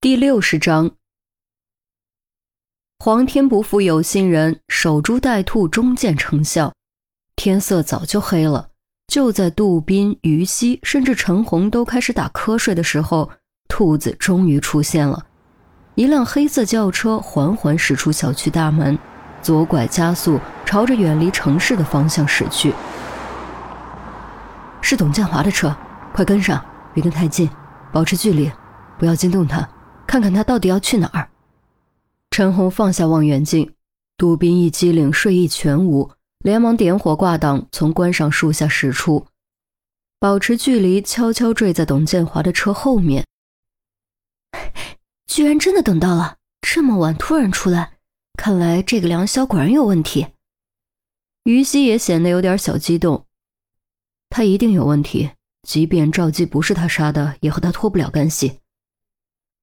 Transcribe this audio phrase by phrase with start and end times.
[0.00, 0.92] 第六十章，
[3.00, 6.72] 皇天不负有心人，守株待兔终见成效。
[7.34, 8.68] 天色早就黑了，
[9.08, 13.28] 就在杜宾、于西甚至陈红都开始打瞌睡的时候，
[13.66, 15.26] 兔子终于出现了。
[15.96, 18.96] 一辆黑色轿车缓缓驶出小区大门，
[19.42, 22.72] 左拐加速，朝着远离城市的方向驶去。
[24.80, 25.76] 是董建华的车，
[26.12, 27.50] 快跟上，别跟太近，
[27.90, 28.48] 保持距离，
[28.96, 29.68] 不要惊动他。
[30.08, 31.30] 看看他到底要去哪儿。
[32.30, 33.74] 陈红放下望远镜，
[34.16, 39.26] 杜宾一激灵，睡意全无，连忙点火挂挡，从关上树下驶出，
[40.18, 43.26] 保持距离，悄悄坠在董建华的车后面。
[45.26, 47.98] 居然真的等到了，这么晚突然出来，
[48.32, 50.26] 看来这个梁霄果然有问题。
[51.44, 53.26] 于西也显得有点小激动，
[54.30, 55.32] 他一定有问题，
[55.68, 58.60] 即便赵姬不是他杀的，也和他脱不了干系。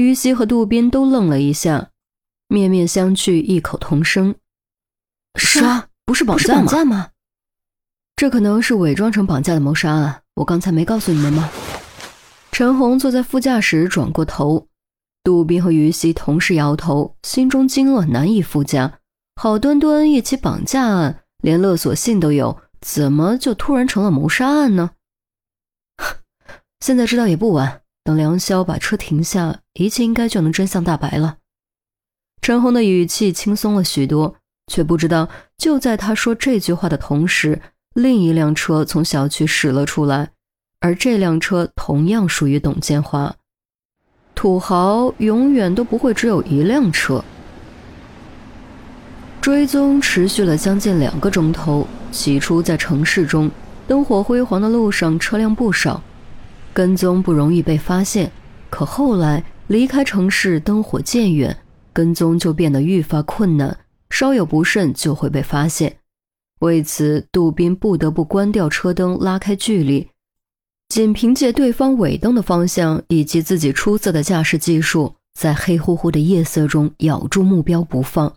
[0.00, 1.90] 于西和杜宾都愣了一下，
[2.48, 4.34] 面面相觑，异口同声
[5.38, 7.10] ：“杀不是绑架吗？
[8.16, 10.22] 这可能是伪装成绑架的谋杀案。
[10.34, 11.50] 我刚才没告诉你们吗？”
[12.52, 14.66] 陈红坐在副驾驶，转过头，
[15.22, 18.98] 杜宾和于西同时摇头，心中惊愕难以复加。
[19.36, 24.90] 好端端一起绑架案，连勒索信都有，怎么就突然成了谋杀案呢？
[26.80, 27.82] 现在知道也不晚。
[28.10, 31.36] 等梁霄把车停下，一切应该就能真相大白了。
[32.42, 34.34] 陈红的语气轻松了许多，
[34.66, 37.62] 却不知道就在他说这句话的同时，
[37.94, 40.30] 另一辆车从小区驶了出来，
[40.80, 43.32] 而这辆车同样属于董建华。
[44.34, 47.24] 土豪永远都不会只有一辆车。
[49.40, 53.48] 追踪持续了将近两个钟头，起初在城市中
[53.86, 56.02] 灯火辉煌的路上车辆不少。
[56.72, 58.30] 跟踪不容易被发现，
[58.68, 61.56] 可后来离开城市，灯火渐远，
[61.92, 63.76] 跟踪就变得愈发困难，
[64.10, 65.98] 稍有不慎就会被发现。
[66.60, 70.08] 为此，杜宾不得不关掉车灯，拉开距离，
[70.88, 78.34] 仅凭借对方尾灯的方向以及自己出色的驾驶技术，在黑乎乎的夜色中咬住目标不放。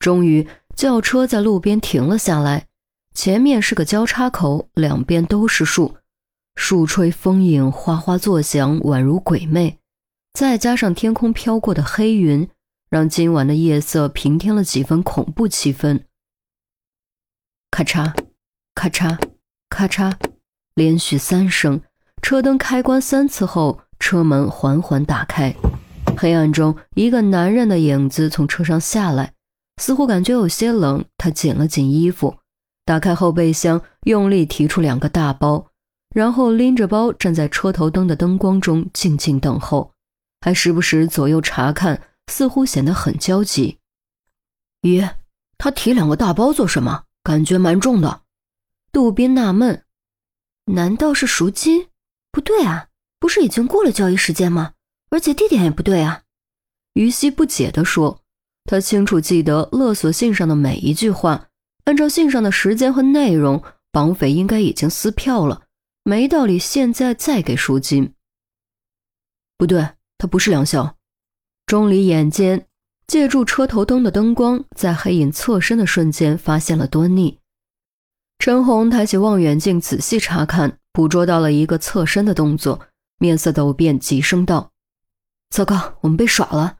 [0.00, 2.66] 终于，轿车在路边停了下来，
[3.14, 5.94] 前面是个交叉口，两边都是树。
[6.60, 9.78] 树吹风影，哗哗作响，宛如鬼魅。
[10.34, 12.48] 再加上天空飘过的黑云，
[12.90, 16.02] 让今晚的夜色平添了几分恐怖气氛。
[17.70, 18.12] 咔嚓，
[18.74, 19.16] 咔嚓，
[19.70, 20.12] 咔嚓，
[20.74, 21.80] 连续三声，
[22.22, 25.54] 车灯开关三次后，车门缓缓打开。
[26.18, 29.32] 黑暗中，一个男人的影子从车上下来，
[29.80, 32.34] 似乎感觉有些冷，他紧了紧衣服，
[32.84, 35.67] 打开后备箱，用力提出两个大包。
[36.18, 39.92] 然后拎着包站在车头灯的灯光中静静等候，
[40.40, 43.78] 还时不时左右查看，似乎显得很焦急。
[44.82, 45.08] 咦，
[45.58, 47.04] 他提两个大包做什么？
[47.22, 48.22] 感觉蛮重的。
[48.90, 49.84] 杜宾纳闷，
[50.64, 51.86] 难道是赎金？
[52.32, 52.88] 不对啊，
[53.20, 54.72] 不是已经过了交易时间吗？
[55.10, 56.22] 而且地点也不对啊。
[56.94, 58.22] 于西不解地说
[58.66, 61.46] ：“他清楚记得勒索信上的每一句话，
[61.84, 63.62] 按照信上的时间和内容，
[63.92, 65.62] 绑匪应该已经撕票了。”
[66.08, 68.14] 没道理，现在再给赎金。
[69.58, 70.94] 不对，他不是梁霄。
[71.66, 72.66] 钟离眼尖，
[73.06, 77.40] 借助车头灯的灯光，在黑影侧身的瞬间发现了端倪。
[78.38, 82.80] 陈红抬起望远镜仔细查看，捕捉到了一个侧身的动作，
[83.18, 84.70] 面色陡变，急声道
[85.54, 86.78] ：“糟糕，我们被耍了！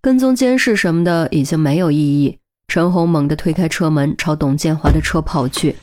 [0.00, 2.38] 跟踪监视什么的已经没有意义。”
[2.68, 5.74] 陈红猛地推开车门，朝董建华的车跑去。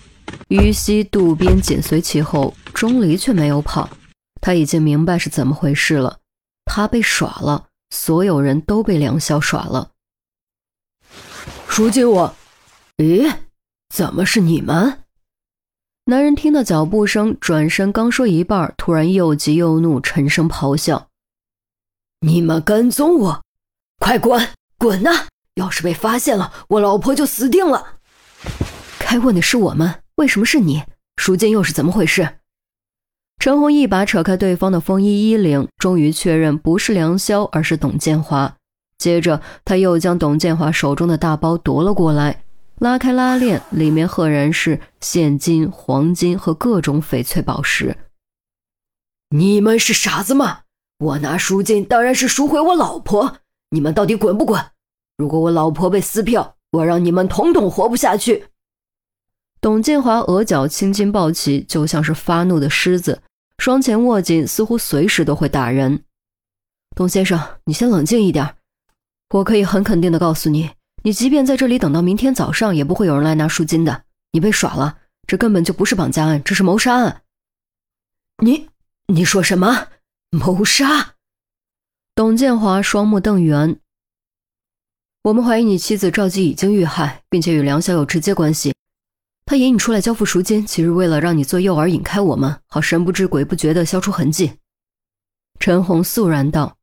[0.50, 3.90] 于西、渡边紧随其后，钟离却没有跑。
[4.41, 6.19] 他已经明白是怎么回事了，
[6.66, 9.91] 他被耍了，所有人都被梁霄耍了。
[11.67, 12.35] 赎金我，
[12.97, 13.31] 咦，
[13.94, 15.03] 怎么是你们？
[16.06, 21.07] 男人听到脚步声，转身刚说一半，突然又急又怒，沉声咆哮
[22.22, 23.43] ：“你们跟踪我，
[23.99, 24.49] 快滚，
[24.79, 25.28] 滚呐！
[25.55, 27.99] 要是被发现了，我老婆就死定了。”
[28.97, 30.02] 该问的是我们。
[30.19, 30.83] 为什么是你？
[31.16, 32.39] 赎金又是怎么回事？
[33.39, 38.53] 陈红一把扯开对方的风衣衣领，终于确认不是梁霄，而是董建华。
[38.97, 42.43] 接着，他又将董建华手中的大包夺了过来，
[42.79, 47.95] 拉开拉链，里面赫然是现金、黄金和各种翡翠宝石。
[49.29, 50.63] 你们是傻子吗？
[50.97, 53.37] 我拿赎金当然是赎回我老婆。
[53.69, 54.61] 你们到底滚不滚？
[55.16, 58.47] 如果我老婆被撕票，我让你们统统活不下去！
[59.61, 63.22] 董建华额角青筋暴起，就像是发怒的狮子，
[63.58, 66.03] 双拳握紧，似乎随时都会打人。
[66.96, 68.56] 董先生，你先冷静一点。
[69.32, 70.72] 我可以很肯定的告诉你，
[71.03, 74.03] 你即便在这里等到明天早上，也不会有人来拿赎金的。
[74.32, 77.23] 你被耍了，这根本就不是绑架案，这是谋杀案。
[78.41, 78.70] 你
[79.08, 79.88] 你说什么？
[80.32, 81.16] 谋杀？
[82.16, 83.78] 董建华双目瞪圆。
[85.23, 88.73] 我们怀疑你妻子赵姬已经遇害，并且与梁晓有直接关系。
[89.49, 94.59] 他引你出来交付赎金，其实为了让你做诱饵引开我们，好神不知鬼不觉地消除痕迹。
[95.59, 96.78] 陈红肃然道：“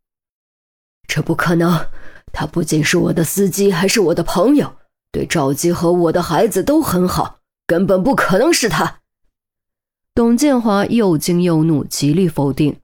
[1.07, 1.87] 这不可能！
[2.33, 4.73] 他不仅是我的司机，还是我的朋友，
[5.13, 8.99] 对赵姬和我的孩子都很好，根本不可能是他。”
[10.13, 12.81] 董建华又惊又怒，极力否定。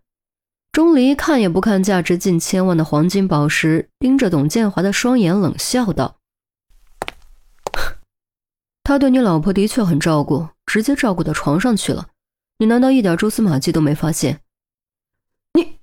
[0.71, 6.19] 钟离看也不看价值近千万的黄金宝石，盯着董建华的双眼，冷笑道
[8.85, 12.09] ：“他对你老婆的确很照顾，直接照顾到床上去了。
[12.59, 14.41] 你难道一点蛛丝马迹都没发现？”
[15.55, 15.79] 你，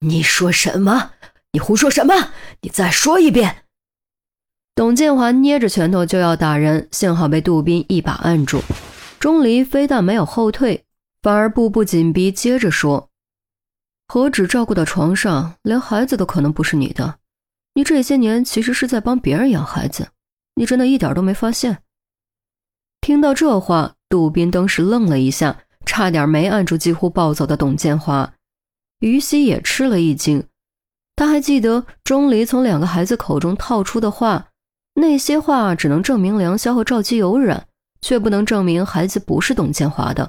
[0.00, 1.12] 你说什么？
[1.52, 2.32] 你胡说什么？
[2.60, 3.64] 你再说一遍！
[4.74, 8.60] 董建华捏着拳头就要打人，幸好被杜宾一把按住。
[9.18, 10.84] 钟离非但没有后退，
[11.22, 13.08] 反而步步紧逼，接着说。
[14.06, 17.18] 何止照顾到床上，连孩子都可能不是你的。
[17.74, 20.08] 你这些年其实是在帮别人养孩子，
[20.54, 21.78] 你真的一点都没发现？
[23.06, 28.32] 听到这话，杜宾当时愣了一下，差点没按住几乎暴走的董建华。
[28.98, 30.44] 于西也吃了一惊，
[31.14, 34.48] 他还记得钟离从两个孩子口中套出的话，
[34.94, 37.68] 那些话只能证明梁霄和赵姬有染，
[38.00, 40.28] 却不能证明孩子不是董建华的。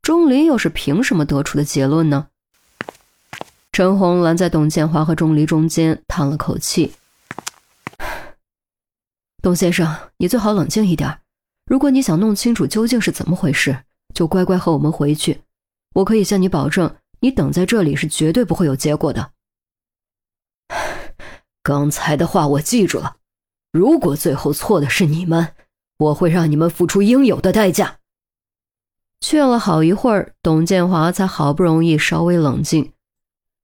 [0.00, 2.28] 钟离又是凭什么得出的结论呢？
[3.72, 6.92] 陈红拦在董建华和钟离中间，叹了口气
[9.42, 11.18] ：“董先生，你最好冷静一点。
[11.64, 15.42] 如果你想弄清楚究竟是怎么回事，就乖乖和我们回去。
[15.94, 19.32] 我可以向你保证，你等在这里是绝对不会有结果的。
[21.62, 23.16] 刚才的话我记住了。
[23.72, 25.54] 如果最后错的是你们，
[25.98, 27.98] 我会让你们付出应有的代价。”
[29.20, 32.92] 劝了好一会儿，董建华才好不容易稍微冷静。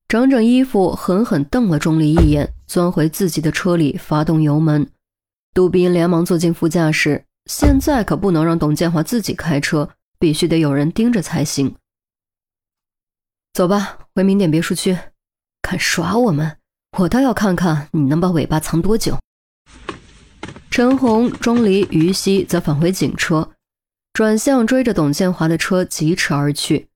[0.06, 4.88] 整整衣服，狠狠瞪了钟离一眼，钻回自己的车里，发动油门。
[5.52, 7.24] 杜宾连忙坐进副驾驶。
[7.48, 11.74] 现在可不能让董建华自己开车，必须得有人盯着才行。
[13.54, 14.96] 走吧，回明点别墅区。
[15.62, 16.58] 敢耍我们，
[16.98, 19.18] 我倒要看看你能把尾巴藏多久。
[20.70, 23.50] 陈红、钟离、于西则返回警车，
[24.12, 26.88] 转向追着董建华的车疾驰而去。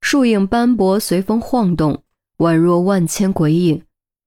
[0.00, 2.02] 树影斑驳，随风晃动。
[2.38, 3.84] 宛若万千鬼影，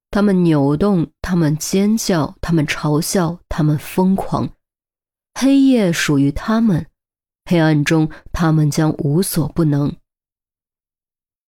[0.09, 4.49] 他们扭动，他们尖叫，他们嘲笑，他们疯狂。
[5.33, 6.85] 黑夜属于他们，
[7.45, 9.93] 黑暗中他们将无所不能。